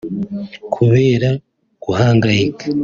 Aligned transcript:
Kubera 0.73 1.29
guhangayika 1.83 2.65